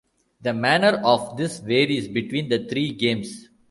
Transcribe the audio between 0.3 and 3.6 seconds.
The manner of this varies between the three games.